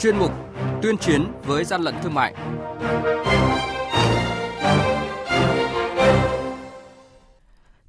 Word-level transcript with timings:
chuyên 0.00 0.18
mục 0.18 0.32
Tuyên 0.82 0.98
chiến 0.98 1.26
với 1.46 1.64
gian 1.64 1.82
lận 1.82 1.94
thương 2.02 2.14
mại. 2.14 2.34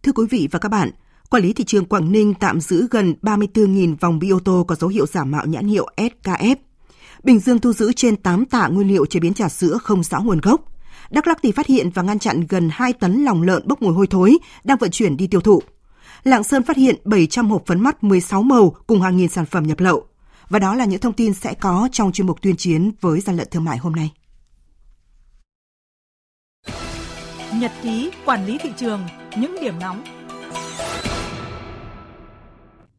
Thưa 0.04 0.12
quý 0.16 0.26
vị 0.30 0.48
và 0.52 0.60
các 0.60 0.70
bạn, 0.70 0.92
Quản 1.30 1.44
lý 1.44 1.54
thị 1.54 1.64
trường 1.64 1.86
Quảng 1.86 2.12
Ninh 2.12 2.34
tạm 2.34 2.62
giữ 2.62 2.88
gần 2.92 3.16
34.000 3.22 3.96
vòng 4.00 4.20
bi 4.20 4.30
ô 4.30 4.40
tô 4.46 4.66
có 4.68 4.76
dấu 4.76 4.90
hiệu 4.90 5.06
giả 5.06 5.24
mạo 5.24 5.46
nhãn 5.46 5.68
hiệu 5.68 5.88
SKF. 5.98 6.56
Bình 7.24 7.40
Dương 7.40 7.60
thu 7.60 7.74
giữ 7.74 7.94
trên 7.94 8.16
8 8.16 8.46
tạ 8.46 8.68
nguyên 8.68 8.88
liệu 8.88 9.06
chế 9.06 9.20
biến 9.20 9.34
trà 9.34 9.50
sữa 9.50 9.78
không 9.84 10.04
rõ 10.04 10.20
nguồn 10.20 10.40
gốc. 10.42 10.62
Đắk 11.10 11.28
Lắk 11.28 11.40
thì 11.44 11.52
phát 11.52 11.68
hiện 11.68 11.90
và 11.90 12.02
ngăn 12.02 12.20
chặn 12.20 12.46
gần 12.50 12.70
2 12.72 12.94
tấn 12.94 13.24
lòng 13.24 13.44
lợn 13.44 13.68
bốc 13.68 13.82
mùi 13.82 13.94
hôi 13.94 14.08
thối 14.08 14.38
đang 14.64 14.78
vận 14.78 14.92
chuyển 14.92 15.18
đi 15.18 15.28
tiêu 15.28 15.42
thụ. 15.42 15.62
Lạng 16.24 16.44
Sơn 16.44 16.64
phát 16.64 16.78
hiện 16.78 16.96
700 17.06 17.50
hộp 17.50 17.66
phấn 17.66 17.80
mắt 17.80 18.04
16 18.04 18.44
màu 18.44 18.76
cùng 18.88 19.02
hàng 19.02 19.18
nghìn 19.18 19.30
sản 19.30 19.46
phẩm 19.46 19.68
nhập 19.68 19.80
lậu. 19.80 20.06
Và 20.52 20.60
đó 20.60 20.76
là 20.76 20.86
những 20.86 21.00
thông 21.00 21.14
tin 21.14 21.34
sẽ 21.34 21.54
có 21.54 21.90
trong 21.92 22.12
chuyên 22.12 22.28
mục 22.28 22.42
tuyên 22.42 22.56
chiến 22.58 22.92
với 23.02 23.22
gian 23.22 23.36
lận 23.38 23.48
thương 23.52 23.64
mại 23.64 23.78
hôm 23.78 23.94
nay. 23.96 24.12
Nhật 27.56 27.72
ký 27.84 28.12
quản 28.26 28.46
lý 28.46 28.58
thị 28.58 28.70
trường, 28.78 29.02
những 29.38 29.56
điểm 29.62 29.80
nóng 29.80 30.04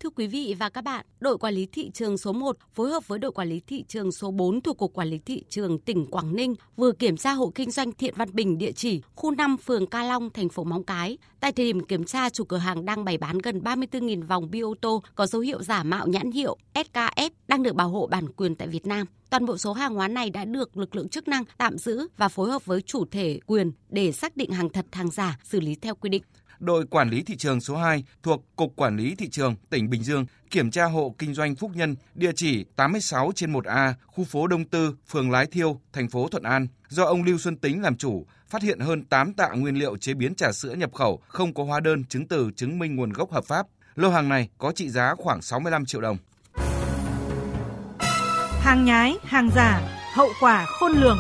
Thưa 0.03 0.11
quý 0.11 0.27
vị 0.27 0.55
và 0.59 0.69
các 0.69 0.85
bạn, 0.85 1.07
đội 1.21 1.39
quản 1.39 1.55
lý 1.55 1.67
thị 1.67 1.91
trường 1.95 2.19
số 2.19 2.33
1 2.33 2.57
phối 2.75 2.91
hợp 2.91 3.09
với 3.09 3.19
đội 3.19 3.33
quản 3.33 3.49
lý 3.49 3.61
thị 3.67 3.85
trường 3.89 4.13
số 4.13 4.31
4 4.31 4.61
thuộc 4.61 4.79
Cục 4.79 4.93
Quản 4.93 5.09
lý 5.09 5.19
Thị 5.19 5.45
trường 5.49 5.79
tỉnh 5.79 6.07
Quảng 6.07 6.37
Ninh 6.37 6.55
vừa 6.77 6.93
kiểm 6.93 7.17
tra 7.17 7.33
hộ 7.33 7.53
kinh 7.55 7.71
doanh 7.71 7.93
Thiện 7.93 8.15
Văn 8.17 8.29
Bình 8.33 8.59
địa 8.59 8.73
chỉ 8.73 9.03
khu 9.15 9.31
5 9.31 9.57
phường 9.57 9.87
Ca 9.87 10.03
Long, 10.03 10.31
thành 10.31 10.49
phố 10.49 10.65
Móng 10.65 10.85
Cái. 10.85 11.19
Tại 11.41 11.53
thời 11.53 11.67
điểm 11.67 11.87
kiểm 11.87 12.05
tra, 12.05 12.31
chủ 12.31 12.45
cửa 12.45 12.57
hàng 12.57 12.85
đang 12.85 13.05
bày 13.05 13.19
bán 13.19 13.39
gần 13.39 13.61
34.000 13.61 14.27
vòng 14.27 14.51
bi 14.51 14.61
ô 14.61 14.75
tô 14.81 15.03
có 15.15 15.27
dấu 15.27 15.43
hiệu 15.43 15.63
giả 15.63 15.83
mạo 15.83 16.07
nhãn 16.07 16.31
hiệu 16.31 16.57
SKF 16.75 17.31
đang 17.49 17.63
được 17.63 17.75
bảo 17.75 17.89
hộ 17.89 18.07
bản 18.07 18.33
quyền 18.33 18.55
tại 18.55 18.69
Việt 18.69 18.87
Nam. 18.87 19.07
Toàn 19.31 19.47
bộ 19.47 19.59
số 19.59 19.73
hàng 19.73 19.95
hóa 19.95 20.09
này 20.09 20.31
đã 20.31 20.45
được 20.45 20.77
lực 20.77 20.97
lượng 20.97 21.09
chức 21.09 21.29
năng 21.29 21.45
tạm 21.59 21.79
giữ 21.79 22.09
và 22.17 22.29
phối 22.29 22.51
hợp 22.51 22.67
với 22.67 22.83
chủ 22.83 23.05
thể 23.11 23.41
quyền 23.47 23.73
để 23.89 24.13
xác 24.13 24.37
định 24.37 24.51
hàng 24.51 24.69
thật 24.69 24.87
hàng 24.93 25.11
giả, 25.11 25.39
xử 25.45 25.61
lý 25.61 25.75
theo 25.75 25.95
quy 25.95 26.11
định 26.11 26.23
đội 26.63 26.87
quản 26.87 27.11
lý 27.11 27.23
thị 27.23 27.37
trường 27.37 27.61
số 27.61 27.77
2 27.77 28.05
thuộc 28.23 28.45
Cục 28.57 28.77
Quản 28.77 28.97
lý 28.97 29.15
Thị 29.15 29.29
trường 29.29 29.55
tỉnh 29.71 29.91
Bình 29.91 30.03
Dương 30.03 30.27
kiểm 30.51 30.71
tra 30.71 30.85
hộ 30.85 31.15
kinh 31.19 31.35
doanh 31.35 31.55
Phúc 31.55 31.71
Nhân, 31.75 31.97
địa 32.15 32.33
chỉ 32.37 32.65
86 32.77 33.33
trên 33.35 33.53
1A, 33.53 33.93
khu 34.07 34.25
phố 34.25 34.47
Đông 34.47 34.65
Tư, 34.65 34.97
phường 35.09 35.31
Lái 35.31 35.47
Thiêu, 35.47 35.81
thành 35.93 36.09
phố 36.09 36.29
Thuận 36.29 36.43
An, 36.43 36.67
do 36.89 37.05
ông 37.05 37.23
Lưu 37.23 37.39
Xuân 37.39 37.57
Tính 37.57 37.83
làm 37.83 37.97
chủ, 37.97 38.27
phát 38.49 38.63
hiện 38.63 38.81
hơn 38.81 39.05
8 39.05 39.33
tạ 39.33 39.49
nguyên 39.49 39.79
liệu 39.79 39.97
chế 39.97 40.15
biến 40.15 40.35
trà 40.35 40.53
sữa 40.53 40.75
nhập 40.75 40.93
khẩu 40.95 41.21
không 41.29 41.55
có 41.55 41.65
hóa 41.65 41.81
đơn 41.81 42.05
chứng 42.05 42.29
từ 42.29 42.51
chứng 42.57 42.79
minh 42.79 42.97
nguồn 42.97 43.13
gốc 43.13 43.33
hợp 43.33 43.45
pháp. 43.45 43.67
Lô 43.95 44.11
hàng 44.11 44.29
này 44.29 44.49
có 44.59 44.73
trị 44.73 44.89
giá 44.89 45.15
khoảng 45.19 45.43
65 45.43 45.87
triệu 45.87 46.01
đồng. 46.01 46.17
Hàng 48.61 48.85
nhái, 48.85 49.17
hàng 49.23 49.51
giả, 49.57 49.81
hậu 50.15 50.29
quả 50.41 50.67
khôn 50.67 50.93
lường. 50.93 51.19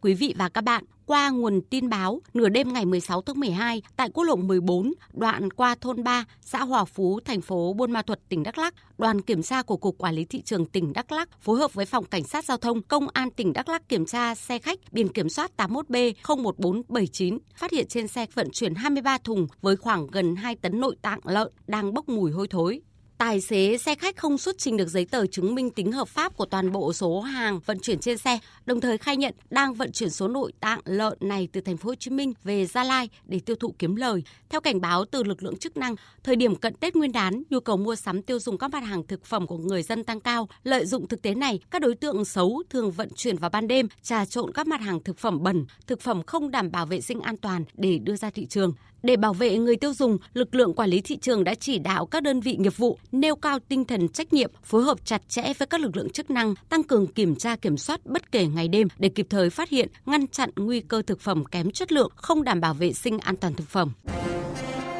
Quý 0.00 0.14
vị 0.14 0.34
và 0.38 0.48
các 0.48 0.64
bạn, 0.64 0.84
qua 1.06 1.30
nguồn 1.30 1.60
tin 1.70 1.88
báo, 1.88 2.20
nửa 2.34 2.48
đêm 2.48 2.72
ngày 2.72 2.86
16 2.86 3.22
tháng 3.22 3.40
12, 3.40 3.82
tại 3.96 4.10
quốc 4.14 4.24
lộ 4.24 4.36
14, 4.36 4.92
đoạn 5.12 5.50
qua 5.50 5.74
thôn 5.80 6.04
3, 6.04 6.24
xã 6.40 6.64
Hòa 6.64 6.84
Phú, 6.84 7.20
thành 7.24 7.40
phố 7.40 7.72
Buôn 7.72 7.92
Ma 7.92 8.02
Thuật, 8.02 8.20
tỉnh 8.28 8.42
Đắk 8.42 8.58
Lắk, 8.58 8.74
đoàn 8.98 9.20
kiểm 9.20 9.42
tra 9.42 9.62
của 9.62 9.76
Cục 9.76 9.98
Quản 9.98 10.14
lý 10.14 10.24
Thị 10.24 10.42
trường 10.42 10.66
tỉnh 10.66 10.92
Đắk 10.92 11.12
Lắk 11.12 11.42
phối 11.42 11.58
hợp 11.58 11.74
với 11.74 11.86
Phòng 11.86 12.04
Cảnh 12.04 12.24
sát 12.24 12.44
Giao 12.44 12.56
thông 12.56 12.82
Công 12.82 13.08
an 13.12 13.30
tỉnh 13.30 13.52
Đắk 13.52 13.68
Lắk 13.68 13.88
kiểm 13.88 14.06
tra 14.06 14.34
xe 14.34 14.58
khách 14.58 14.78
biển 14.92 15.08
kiểm 15.08 15.28
soát 15.28 15.50
81B01479, 15.56 17.38
phát 17.56 17.70
hiện 17.72 17.86
trên 17.88 18.08
xe 18.08 18.26
vận 18.34 18.50
chuyển 18.52 18.74
23 18.74 19.18
thùng 19.18 19.46
với 19.62 19.76
khoảng 19.76 20.06
gần 20.06 20.36
2 20.36 20.56
tấn 20.56 20.80
nội 20.80 20.96
tạng 21.02 21.20
lợn 21.24 21.52
đang 21.66 21.94
bốc 21.94 22.08
mùi 22.08 22.30
hôi 22.30 22.48
thối. 22.48 22.80
Tài 23.18 23.40
xế 23.40 23.78
xe 23.78 23.94
khách 23.94 24.16
không 24.16 24.38
xuất 24.38 24.58
trình 24.58 24.76
được 24.76 24.88
giấy 24.88 25.04
tờ 25.04 25.26
chứng 25.26 25.54
minh 25.54 25.70
tính 25.70 25.92
hợp 25.92 26.08
pháp 26.08 26.36
của 26.36 26.44
toàn 26.44 26.72
bộ 26.72 26.92
số 26.92 27.20
hàng 27.20 27.60
vận 27.66 27.78
chuyển 27.80 27.98
trên 27.98 28.18
xe, 28.18 28.38
đồng 28.66 28.80
thời 28.80 28.98
khai 28.98 29.16
nhận 29.16 29.34
đang 29.50 29.74
vận 29.74 29.92
chuyển 29.92 30.10
số 30.10 30.28
nội 30.28 30.52
tạng 30.60 30.80
lợn 30.84 31.18
này 31.20 31.48
từ 31.52 31.60
thành 31.60 31.76
phố 31.76 31.88
Hồ 31.88 31.94
Chí 31.94 32.10
Minh 32.10 32.32
về 32.44 32.66
Gia 32.66 32.84
Lai 32.84 33.08
để 33.26 33.40
tiêu 33.40 33.56
thụ 33.56 33.74
kiếm 33.78 33.96
lời. 33.96 34.22
Theo 34.48 34.60
cảnh 34.60 34.80
báo 34.80 35.04
từ 35.04 35.22
lực 35.22 35.42
lượng 35.42 35.56
chức 35.56 35.76
năng, 35.76 35.94
thời 36.24 36.36
điểm 36.36 36.56
cận 36.56 36.74
Tết 36.74 36.96
Nguyên 36.96 37.12
đán, 37.12 37.42
nhu 37.50 37.60
cầu 37.60 37.76
mua 37.76 37.94
sắm 37.94 38.22
tiêu 38.22 38.38
dùng 38.38 38.58
các 38.58 38.70
mặt 38.70 38.82
hàng 38.82 39.06
thực 39.06 39.24
phẩm 39.24 39.46
của 39.46 39.58
người 39.58 39.82
dân 39.82 40.04
tăng 40.04 40.20
cao. 40.20 40.48
Lợi 40.64 40.86
dụng 40.86 41.08
thực 41.08 41.22
tế 41.22 41.34
này, 41.34 41.60
các 41.70 41.82
đối 41.82 41.94
tượng 41.94 42.24
xấu 42.24 42.62
thường 42.70 42.90
vận 42.90 43.08
chuyển 43.16 43.36
vào 43.36 43.50
ban 43.50 43.68
đêm, 43.68 43.88
trà 44.02 44.24
trộn 44.24 44.52
các 44.52 44.66
mặt 44.66 44.80
hàng 44.80 45.02
thực 45.02 45.18
phẩm 45.18 45.42
bẩn, 45.42 45.66
thực 45.86 46.00
phẩm 46.00 46.22
không 46.26 46.50
đảm 46.50 46.70
bảo 46.70 46.86
vệ 46.86 47.00
sinh 47.00 47.20
an 47.20 47.36
toàn 47.36 47.64
để 47.74 47.98
đưa 47.98 48.16
ra 48.16 48.30
thị 48.30 48.46
trường. 48.46 48.72
Để 49.02 49.16
bảo 49.16 49.34
vệ 49.34 49.58
người 49.58 49.76
tiêu 49.76 49.94
dùng, 49.94 50.18
lực 50.34 50.54
lượng 50.54 50.74
quản 50.74 50.90
lý 50.90 51.00
thị 51.00 51.16
trường 51.16 51.44
đã 51.44 51.54
chỉ 51.54 51.78
đạo 51.78 52.06
các 52.06 52.22
đơn 52.22 52.40
vị 52.40 52.56
nghiệp 52.58 52.76
vụ 52.76 52.98
nêu 53.12 53.36
cao 53.36 53.58
tinh 53.68 53.84
thần 53.84 54.08
trách 54.08 54.32
nhiệm, 54.32 54.50
phối 54.64 54.82
hợp 54.82 54.98
chặt 55.04 55.22
chẽ 55.28 55.52
với 55.58 55.66
các 55.66 55.80
lực 55.80 55.96
lượng 55.96 56.10
chức 56.10 56.30
năng, 56.30 56.54
tăng 56.68 56.82
cường 56.82 57.06
kiểm 57.06 57.36
tra 57.36 57.56
kiểm 57.56 57.76
soát 57.76 58.00
bất 58.06 58.32
kể 58.32 58.46
ngày 58.46 58.68
đêm 58.68 58.88
để 58.98 59.08
kịp 59.08 59.26
thời 59.30 59.50
phát 59.50 59.68
hiện, 59.68 59.88
ngăn 60.06 60.26
chặn 60.26 60.50
nguy 60.56 60.80
cơ 60.80 61.02
thực 61.02 61.20
phẩm 61.20 61.44
kém 61.44 61.70
chất 61.70 61.92
lượng, 61.92 62.10
không 62.16 62.44
đảm 62.44 62.60
bảo 62.60 62.74
vệ 62.74 62.92
sinh 62.92 63.18
an 63.18 63.36
toàn 63.36 63.54
thực 63.54 63.68
phẩm. 63.68 63.92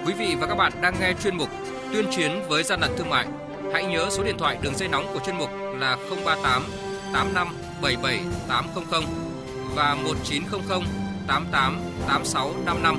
Quý 0.06 0.14
vị 0.18 0.34
và 0.40 0.46
các 0.46 0.54
bạn 0.54 0.72
đang 0.82 0.94
nghe 1.00 1.14
chuyên 1.22 1.36
mục 1.36 1.48
Tuyên 1.92 2.06
chiến 2.16 2.30
với 2.48 2.62
gian 2.62 2.80
lận 2.80 2.90
thương 2.96 3.10
mại. 3.10 3.26
Hãy 3.72 3.86
nhớ 3.86 4.08
số 4.10 4.24
điện 4.24 4.36
thoại 4.38 4.58
đường 4.62 4.74
dây 4.76 4.88
nóng 4.88 5.06
của 5.14 5.20
chuyên 5.26 5.38
mục 5.38 5.50
là 5.78 5.96
038 6.10 6.62
85 7.12 7.48
77 7.82 8.20
800 8.48 9.04
và 9.74 9.94
1900 9.94 10.82
88 11.26 11.80
86 12.06 12.54
55 12.66 12.98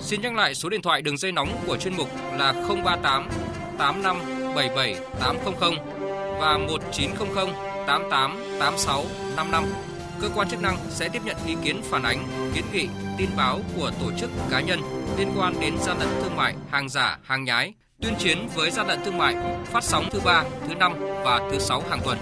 Xin 0.00 0.20
nhắc 0.20 0.34
lại 0.34 0.54
số 0.54 0.68
điện 0.68 0.82
thoại 0.82 1.02
đường 1.02 1.16
dây 1.16 1.32
nóng 1.32 1.48
của 1.66 1.76
chuyên 1.76 1.96
mục 1.96 2.08
là 2.38 2.52
038 2.84 3.28
85 3.78 4.16
77 4.54 4.96
800 5.20 5.74
và 6.40 6.58
1900 6.58 7.48
88 7.86 8.36
86 8.60 9.04
55. 9.36 9.64
Cơ 10.20 10.28
quan 10.34 10.48
chức 10.48 10.62
năng 10.62 10.76
sẽ 10.90 11.08
tiếp 11.08 11.22
nhận 11.24 11.36
ý 11.46 11.56
kiến 11.64 11.80
phản 11.82 12.02
ánh, 12.02 12.28
kiến 12.54 12.64
nghị, 12.72 12.88
tin 13.18 13.30
báo 13.36 13.60
của 13.76 13.90
tổ 14.00 14.12
chức 14.18 14.30
cá 14.50 14.60
nhân 14.60 14.80
liên 15.18 15.28
quan 15.36 15.60
đến 15.60 15.74
gian 15.78 15.98
lận 15.98 16.08
thương 16.22 16.36
mại, 16.36 16.54
hàng 16.70 16.88
giả, 16.88 17.18
hàng 17.22 17.44
nhái, 17.44 17.74
tuyên 18.02 18.14
chiến 18.18 18.48
với 18.54 18.70
gian 18.70 18.86
lận 18.86 18.98
thương 19.04 19.18
mại, 19.18 19.36
phát 19.64 19.84
sóng 19.84 20.08
thứ 20.12 20.20
ba, 20.24 20.44
thứ 20.68 20.74
năm 20.74 20.94
và 21.24 21.48
thứ 21.52 21.58
sáu 21.58 21.82
hàng 21.90 22.00
tuần. 22.04 22.18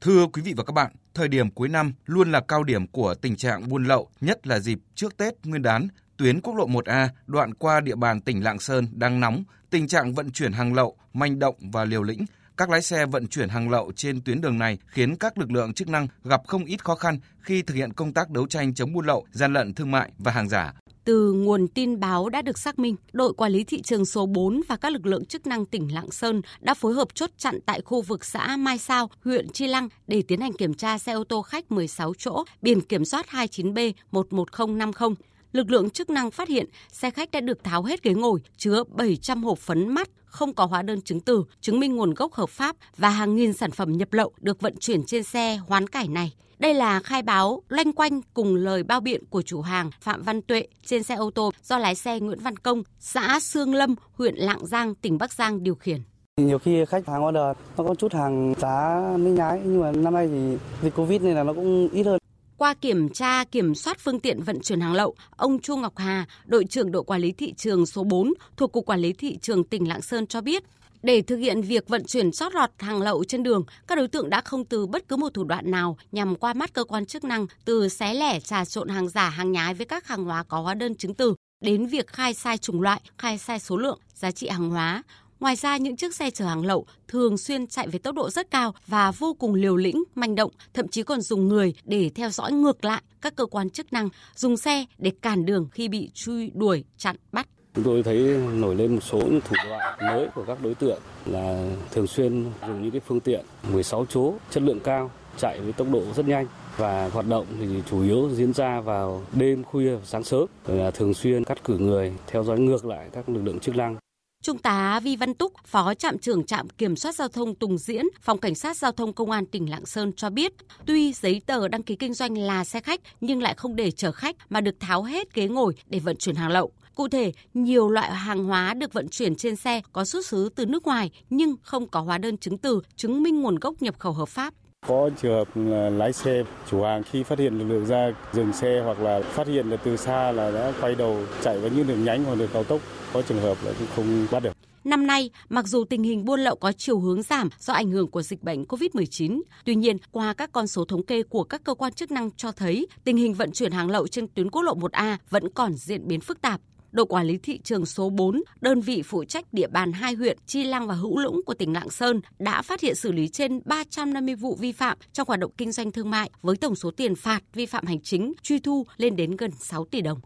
Thưa 0.00 0.26
quý 0.32 0.42
vị 0.42 0.54
và 0.56 0.64
các 0.64 0.72
bạn, 0.72 0.92
thời 1.14 1.28
điểm 1.28 1.50
cuối 1.50 1.68
năm 1.68 1.92
luôn 2.06 2.32
là 2.32 2.40
cao 2.48 2.64
điểm 2.64 2.86
của 2.86 3.14
tình 3.14 3.36
trạng 3.36 3.68
buôn 3.68 3.84
lậu, 3.84 4.10
nhất 4.20 4.46
là 4.46 4.58
dịp 4.58 4.78
trước 4.94 5.16
Tết 5.16 5.34
Nguyên 5.44 5.62
đán. 5.62 5.88
Tuyến 6.16 6.40
quốc 6.40 6.54
lộ 6.54 6.66
1A 6.66 7.08
đoạn 7.26 7.54
qua 7.54 7.80
địa 7.80 7.94
bàn 7.94 8.20
tỉnh 8.20 8.44
Lạng 8.44 8.58
Sơn 8.58 8.86
đang 8.92 9.20
nóng, 9.20 9.44
tình 9.70 9.88
trạng 9.88 10.14
vận 10.14 10.30
chuyển 10.30 10.52
hàng 10.52 10.74
lậu, 10.74 10.96
manh 11.12 11.38
động 11.38 11.54
và 11.60 11.84
liều 11.84 12.02
lĩnh. 12.02 12.24
Các 12.56 12.70
lái 12.70 12.82
xe 12.82 13.06
vận 13.06 13.26
chuyển 13.26 13.48
hàng 13.48 13.70
lậu 13.70 13.92
trên 13.96 14.20
tuyến 14.20 14.40
đường 14.40 14.58
này 14.58 14.78
khiến 14.86 15.16
các 15.16 15.38
lực 15.38 15.50
lượng 15.50 15.74
chức 15.74 15.88
năng 15.88 16.08
gặp 16.24 16.42
không 16.46 16.64
ít 16.64 16.84
khó 16.84 16.94
khăn 16.94 17.18
khi 17.40 17.62
thực 17.62 17.74
hiện 17.74 17.92
công 17.92 18.12
tác 18.12 18.30
đấu 18.30 18.46
tranh 18.46 18.74
chống 18.74 18.92
buôn 18.92 19.06
lậu, 19.06 19.26
gian 19.30 19.52
lận 19.52 19.74
thương 19.74 19.90
mại 19.90 20.12
và 20.18 20.32
hàng 20.32 20.48
giả. 20.48 20.72
Từ 21.04 21.32
nguồn 21.32 21.68
tin 21.68 22.00
báo 22.00 22.28
đã 22.28 22.42
được 22.42 22.58
xác 22.58 22.78
minh, 22.78 22.96
đội 23.12 23.34
quản 23.34 23.52
lý 23.52 23.64
thị 23.64 23.82
trường 23.82 24.04
số 24.04 24.26
4 24.26 24.60
và 24.68 24.76
các 24.76 24.92
lực 24.92 25.06
lượng 25.06 25.24
chức 25.24 25.46
năng 25.46 25.66
tỉnh 25.66 25.94
Lạng 25.94 26.10
Sơn 26.10 26.42
đã 26.60 26.74
phối 26.74 26.94
hợp 26.94 27.08
chốt 27.14 27.30
chặn 27.38 27.58
tại 27.66 27.80
khu 27.80 28.02
vực 28.02 28.24
xã 28.24 28.56
Mai 28.56 28.78
Sao, 28.78 29.10
huyện 29.24 29.48
Chi 29.48 29.66
Lăng 29.66 29.88
để 30.06 30.22
tiến 30.28 30.40
hành 30.40 30.52
kiểm 30.52 30.74
tra 30.74 30.98
xe 30.98 31.12
ô 31.12 31.24
tô 31.24 31.42
khách 31.42 31.72
16 31.72 32.12
chỗ, 32.18 32.44
biển 32.62 32.80
kiểm 32.80 33.04
soát 33.04 33.26
29B 33.30 33.92
11050. 34.12 35.14
Lực 35.52 35.70
lượng 35.70 35.90
chức 35.90 36.10
năng 36.10 36.30
phát 36.30 36.48
hiện 36.48 36.66
xe 36.92 37.10
khách 37.10 37.30
đã 37.30 37.40
được 37.40 37.64
tháo 37.64 37.82
hết 37.82 38.02
ghế 38.02 38.14
ngồi, 38.14 38.40
chứa 38.56 38.84
700 38.88 39.44
hộp 39.44 39.58
phấn 39.58 39.88
mắt 39.88 40.08
không 40.24 40.54
có 40.54 40.66
hóa 40.66 40.82
đơn 40.82 41.00
chứng 41.00 41.20
từ, 41.20 41.44
chứng 41.60 41.80
minh 41.80 41.96
nguồn 41.96 42.14
gốc 42.14 42.32
hợp 42.32 42.50
pháp 42.50 42.76
và 42.96 43.08
hàng 43.08 43.36
nghìn 43.36 43.52
sản 43.52 43.70
phẩm 43.70 43.92
nhập 43.92 44.12
lậu 44.12 44.32
được 44.40 44.60
vận 44.60 44.76
chuyển 44.80 45.04
trên 45.04 45.22
xe 45.22 45.56
hoán 45.56 45.86
cải 45.86 46.08
này. 46.08 46.32
Đây 46.58 46.74
là 46.74 47.00
khai 47.00 47.22
báo 47.22 47.62
loanh 47.68 47.92
quanh 47.92 48.20
cùng 48.34 48.54
lời 48.54 48.82
bao 48.82 49.00
biện 49.00 49.24
của 49.30 49.42
chủ 49.42 49.60
hàng 49.60 49.90
Phạm 50.00 50.22
Văn 50.22 50.42
Tuệ 50.42 50.66
trên 50.86 51.02
xe 51.02 51.14
ô 51.14 51.30
tô 51.30 51.50
do 51.62 51.78
lái 51.78 51.94
xe 51.94 52.20
Nguyễn 52.20 52.38
Văn 52.38 52.56
Công, 52.56 52.82
xã 52.98 53.40
Sương 53.40 53.74
Lâm, 53.74 53.94
huyện 54.12 54.34
Lạng 54.34 54.66
Giang, 54.66 54.94
tỉnh 54.94 55.18
Bắc 55.18 55.32
Giang 55.32 55.62
điều 55.62 55.74
khiển. 55.74 56.00
Nhiều 56.36 56.58
khi 56.58 56.84
khách 56.84 57.06
hàng 57.06 57.26
order 57.26 57.56
nó 57.76 57.84
có 57.84 57.94
chút 57.94 58.12
hàng 58.12 58.54
giá 58.58 59.00
mới 59.18 59.32
nhái 59.32 59.60
nhưng 59.64 59.80
mà 59.80 59.92
năm 59.92 60.14
nay 60.14 60.28
thì 60.28 60.56
dịch 60.82 60.94
Covid 60.94 61.22
nên 61.22 61.34
là 61.34 61.42
nó 61.42 61.52
cũng 61.52 61.88
ít 61.92 62.02
hơn. 62.02 62.21
Qua 62.62 62.74
kiểm 62.74 63.08
tra 63.08 63.44
kiểm 63.44 63.74
soát 63.74 63.98
phương 64.00 64.20
tiện 64.20 64.42
vận 64.42 64.60
chuyển 64.60 64.80
hàng 64.80 64.92
lậu, 64.92 65.14
ông 65.36 65.58
Chu 65.58 65.76
Ngọc 65.76 65.92
Hà, 65.96 66.26
đội 66.44 66.64
trưởng 66.64 66.92
đội 66.92 67.04
quản 67.04 67.20
lý 67.20 67.32
thị 67.32 67.54
trường 67.56 67.86
số 67.86 68.04
4 68.04 68.32
thuộc 68.56 68.72
Cục 68.72 68.86
Quản 68.86 69.00
lý 69.00 69.12
Thị 69.12 69.38
trường 69.42 69.64
tỉnh 69.64 69.88
Lạng 69.88 70.02
Sơn 70.02 70.26
cho 70.26 70.40
biết, 70.40 70.62
để 71.02 71.22
thực 71.22 71.36
hiện 71.36 71.62
việc 71.62 71.88
vận 71.88 72.04
chuyển 72.04 72.32
sót 72.32 72.54
lọt 72.54 72.70
hàng 72.78 73.02
lậu 73.02 73.24
trên 73.24 73.42
đường, 73.42 73.64
các 73.86 73.98
đối 73.98 74.08
tượng 74.08 74.30
đã 74.30 74.40
không 74.40 74.64
từ 74.64 74.86
bất 74.86 75.08
cứ 75.08 75.16
một 75.16 75.34
thủ 75.34 75.44
đoạn 75.44 75.70
nào 75.70 75.96
nhằm 76.12 76.36
qua 76.36 76.54
mắt 76.54 76.72
cơ 76.72 76.84
quan 76.84 77.06
chức 77.06 77.24
năng 77.24 77.46
từ 77.64 77.88
xé 77.88 78.14
lẻ 78.14 78.40
trà 78.40 78.64
trộn 78.64 78.88
hàng 78.88 79.08
giả 79.08 79.28
hàng 79.28 79.52
nhái 79.52 79.74
với 79.74 79.86
các 79.86 80.06
hàng 80.06 80.24
hóa 80.24 80.42
có 80.42 80.60
hóa 80.60 80.74
đơn 80.74 80.94
chứng 80.94 81.14
từ 81.14 81.34
đến 81.60 81.86
việc 81.86 82.06
khai 82.06 82.34
sai 82.34 82.58
chủng 82.58 82.82
loại, 82.82 83.00
khai 83.18 83.38
sai 83.38 83.58
số 83.58 83.76
lượng, 83.76 83.98
giá 84.14 84.30
trị 84.30 84.48
hàng 84.48 84.70
hóa. 84.70 85.02
Ngoài 85.42 85.56
ra, 85.56 85.76
những 85.76 85.96
chiếc 85.96 86.14
xe 86.14 86.30
chở 86.30 86.44
hàng 86.44 86.66
lậu 86.66 86.86
thường 87.08 87.38
xuyên 87.38 87.66
chạy 87.66 87.88
với 87.88 87.98
tốc 87.98 88.14
độ 88.14 88.30
rất 88.30 88.50
cao 88.50 88.74
và 88.86 89.10
vô 89.10 89.36
cùng 89.38 89.54
liều 89.54 89.76
lĩnh, 89.76 90.02
manh 90.14 90.34
động, 90.34 90.50
thậm 90.74 90.88
chí 90.88 91.02
còn 91.02 91.20
dùng 91.20 91.48
người 91.48 91.74
để 91.84 92.10
theo 92.14 92.30
dõi 92.30 92.52
ngược 92.52 92.84
lại 92.84 93.02
các 93.20 93.36
cơ 93.36 93.46
quan 93.46 93.70
chức 93.70 93.92
năng, 93.92 94.08
dùng 94.34 94.56
xe 94.56 94.84
để 94.98 95.12
cản 95.22 95.44
đường 95.44 95.68
khi 95.72 95.88
bị 95.88 96.10
truy 96.14 96.50
đuổi, 96.54 96.84
chặn, 96.98 97.16
bắt. 97.32 97.48
Chúng 97.74 97.84
tôi 97.84 98.02
thấy 98.02 98.18
nổi 98.54 98.74
lên 98.74 98.94
một 98.94 99.00
số 99.00 99.18
những 99.18 99.40
thủ 99.40 99.56
đoạn 99.68 99.98
mới 100.00 100.28
của 100.34 100.44
các 100.46 100.62
đối 100.62 100.74
tượng 100.74 101.00
là 101.26 101.74
thường 101.90 102.06
xuyên 102.06 102.44
dùng 102.66 102.82
những 102.82 102.90
cái 102.90 103.00
phương 103.06 103.20
tiện 103.20 103.44
16 103.72 104.06
chỗ 104.08 104.34
chất 104.50 104.62
lượng 104.62 104.80
cao 104.80 105.10
chạy 105.38 105.60
với 105.60 105.72
tốc 105.72 105.86
độ 105.92 106.02
rất 106.16 106.28
nhanh. 106.28 106.46
Và 106.76 107.08
hoạt 107.12 107.26
động 107.28 107.46
thì 107.60 107.66
chủ 107.90 108.02
yếu 108.02 108.30
diễn 108.34 108.52
ra 108.52 108.80
vào 108.80 109.22
đêm 109.32 109.64
khuya 109.64 109.98
sáng 110.04 110.24
sớm. 110.24 110.46
Là 110.66 110.90
thường 110.90 111.14
xuyên 111.14 111.44
cắt 111.44 111.64
cử 111.64 111.78
người 111.78 112.12
theo 112.26 112.44
dõi 112.44 112.58
ngược 112.58 112.84
lại 112.84 113.08
các 113.12 113.28
lực 113.28 113.42
lượng 113.44 113.60
chức 113.60 113.76
năng. 113.76 113.96
Trung 114.42 114.58
tá 114.58 115.00
Vi 115.00 115.16
Văn 115.16 115.34
Túc, 115.34 115.52
Phó 115.66 115.94
trạm 115.94 116.18
trưởng 116.18 116.46
trạm 116.46 116.68
kiểm 116.68 116.96
soát 116.96 117.14
giao 117.14 117.28
thông 117.28 117.54
Tùng 117.54 117.78
Diễn, 117.78 118.06
Phòng 118.22 118.38
Cảnh 118.38 118.54
sát 118.54 118.76
Giao 118.76 118.92
thông 118.92 119.12
Công 119.12 119.30
an 119.30 119.46
tỉnh 119.46 119.70
Lạng 119.70 119.86
Sơn 119.86 120.12
cho 120.16 120.30
biết, 120.30 120.52
tuy 120.86 121.12
giấy 121.12 121.42
tờ 121.46 121.68
đăng 121.68 121.82
ký 121.82 121.96
kinh 121.96 122.14
doanh 122.14 122.38
là 122.38 122.64
xe 122.64 122.80
khách 122.80 123.00
nhưng 123.20 123.42
lại 123.42 123.54
không 123.54 123.76
để 123.76 123.90
chở 123.90 124.12
khách 124.12 124.36
mà 124.50 124.60
được 124.60 124.80
tháo 124.80 125.02
hết 125.02 125.34
ghế 125.34 125.48
ngồi 125.48 125.74
để 125.86 125.98
vận 125.98 126.16
chuyển 126.16 126.34
hàng 126.34 126.50
lậu. 126.50 126.72
Cụ 126.94 127.08
thể, 127.08 127.32
nhiều 127.54 127.90
loại 127.90 128.12
hàng 128.12 128.44
hóa 128.44 128.74
được 128.74 128.92
vận 128.92 129.08
chuyển 129.08 129.36
trên 129.36 129.56
xe 129.56 129.80
có 129.92 130.04
xuất 130.04 130.26
xứ 130.26 130.48
từ 130.54 130.66
nước 130.66 130.86
ngoài 130.86 131.10
nhưng 131.30 131.56
không 131.62 131.88
có 131.88 132.00
hóa 132.00 132.18
đơn 132.18 132.36
chứng 132.36 132.58
từ 132.58 132.80
chứng 132.96 133.22
minh 133.22 133.40
nguồn 133.40 133.58
gốc 133.58 133.74
nhập 133.82 133.94
khẩu 133.98 134.12
hợp 134.12 134.28
pháp. 134.28 134.54
Có 134.86 135.10
trường 135.20 135.32
hợp 135.32 135.48
là 135.54 135.90
lái 135.90 136.12
xe, 136.12 136.44
chủ 136.70 136.82
hàng 136.82 137.02
khi 137.02 137.22
phát 137.22 137.38
hiện 137.38 137.58
lực 137.58 137.64
lượng 137.64 137.86
ra 137.86 138.12
dừng 138.32 138.52
xe 138.52 138.82
hoặc 138.84 139.00
là 139.00 139.20
phát 139.20 139.46
hiện 139.46 139.70
là 139.70 139.76
từ 139.76 139.96
xa 139.96 140.32
là 140.32 140.50
đã 140.50 140.72
quay 140.80 140.94
đầu 140.94 141.18
chạy 141.42 141.58
vào 141.58 141.70
những 141.76 141.86
đường 141.86 142.04
nhánh 142.04 142.24
hoặc 142.24 142.38
đường 142.38 142.48
cao 142.52 142.64
tốc, 142.64 142.80
có 143.12 143.22
trường 143.22 143.40
hợp 143.40 143.58
là 143.64 143.72
cũng 143.78 143.88
không 143.96 144.26
bắt 144.30 144.42
được. 144.42 144.56
Năm 144.84 145.06
nay, 145.06 145.30
mặc 145.48 145.66
dù 145.66 145.84
tình 145.84 146.02
hình 146.02 146.24
buôn 146.24 146.40
lậu 146.40 146.56
có 146.56 146.72
chiều 146.72 146.98
hướng 146.98 147.22
giảm 147.22 147.48
do 147.58 147.72
ảnh 147.72 147.90
hưởng 147.90 148.10
của 148.10 148.22
dịch 148.22 148.42
bệnh 148.42 148.64
COVID-19, 148.64 149.42
tuy 149.64 149.74
nhiên, 149.74 149.96
qua 150.10 150.34
các 150.34 150.52
con 150.52 150.66
số 150.66 150.84
thống 150.84 151.06
kê 151.06 151.22
của 151.22 151.44
các 151.44 151.64
cơ 151.64 151.74
quan 151.74 151.92
chức 151.92 152.10
năng 152.10 152.30
cho 152.30 152.52
thấy 152.52 152.86
tình 153.04 153.16
hình 153.16 153.34
vận 153.34 153.52
chuyển 153.52 153.72
hàng 153.72 153.90
lậu 153.90 154.08
trên 154.08 154.28
tuyến 154.28 154.50
quốc 154.50 154.62
lộ 154.62 154.74
1A 154.74 155.16
vẫn 155.30 155.48
còn 155.54 155.74
diễn 155.74 156.08
biến 156.08 156.20
phức 156.20 156.40
tạp 156.40 156.60
đội 156.92 157.06
quản 157.06 157.26
lý 157.26 157.38
thị 157.38 157.60
trường 157.64 157.86
số 157.86 158.10
4, 158.10 158.42
đơn 158.60 158.80
vị 158.80 159.02
phụ 159.02 159.24
trách 159.24 159.52
địa 159.52 159.68
bàn 159.68 159.92
hai 159.92 160.14
huyện 160.14 160.38
Chi 160.46 160.64
Lăng 160.64 160.86
và 160.86 160.94
Hữu 160.94 161.18
Lũng 161.18 161.40
của 161.46 161.54
tỉnh 161.54 161.72
Lạng 161.72 161.90
Sơn 161.90 162.20
đã 162.38 162.62
phát 162.62 162.80
hiện 162.80 162.94
xử 162.94 163.12
lý 163.12 163.28
trên 163.28 163.60
350 163.64 164.34
vụ 164.34 164.56
vi 164.60 164.72
phạm 164.72 164.98
trong 165.12 165.28
hoạt 165.28 165.40
động 165.40 165.52
kinh 165.56 165.72
doanh 165.72 165.90
thương 165.90 166.10
mại 166.10 166.30
với 166.42 166.56
tổng 166.56 166.74
số 166.74 166.90
tiền 166.90 167.14
phạt 167.14 167.42
vi 167.54 167.66
phạm 167.66 167.86
hành 167.86 168.00
chính 168.00 168.32
truy 168.42 168.58
thu 168.58 168.86
lên 168.96 169.16
đến 169.16 169.36
gần 169.36 169.50
6 169.58 169.84
tỷ 169.84 170.00
đồng. 170.00 170.20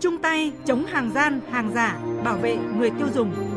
Chung 0.00 0.18
tay 0.22 0.52
chống 0.66 0.86
hàng 0.86 1.10
gian, 1.14 1.40
hàng 1.50 1.72
giả, 1.74 2.00
bảo 2.24 2.38
vệ 2.38 2.56
người 2.56 2.90
tiêu 2.90 3.08
dùng. 3.14 3.49